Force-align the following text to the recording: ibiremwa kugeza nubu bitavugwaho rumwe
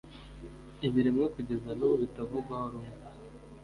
ibiremwa 0.87 1.25
kugeza 1.35 1.69
nubu 1.77 1.95
bitavugwaho 2.01 2.65
rumwe 2.73 2.95